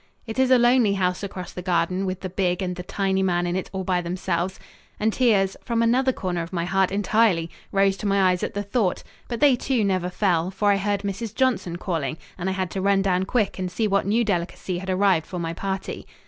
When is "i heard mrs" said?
10.71-11.35